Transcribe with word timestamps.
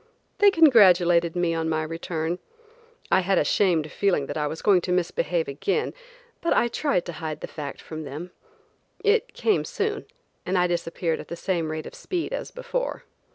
They 0.39 0.49
congratulated 0.49 1.35
me 1.35 1.53
on 1.53 1.69
my 1.69 1.83
return. 1.83 2.39
I 3.11 3.19
had 3.19 3.37
a 3.37 3.43
shamed 3.43 3.91
feeling 3.91 4.25
that 4.25 4.35
I 4.35 4.47
was 4.47 4.63
going 4.63 4.81
to 4.81 4.91
misbehave 4.91 5.47
again, 5.47 5.93
but 6.41 6.53
I 6.53 6.69
tried 6.69 7.05
to 7.05 7.11
hide 7.21 7.41
the 7.41 7.45
fact 7.47 7.79
from 7.79 8.03
them. 8.03 8.31
It 9.03 9.35
came 9.35 9.63
soon, 9.63 10.07
and 10.43 10.57
I 10.57 10.65
disappeared 10.65 11.19
at 11.19 11.27
the 11.27 11.35
same 11.35 11.69
rate 11.69 11.85
of 11.85 11.93
speed 11.93 12.33
as 12.33 12.49
before. 12.49 13.03